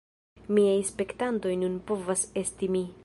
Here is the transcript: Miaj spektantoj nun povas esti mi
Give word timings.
Miaj 0.57 0.79
spektantoj 0.87 1.53
nun 1.65 1.77
povas 1.93 2.25
esti 2.43 2.73
mi 2.77 2.83